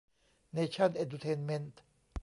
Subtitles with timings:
[0.53, 1.81] เนชั่น เอ็ดดูเทนเมนท์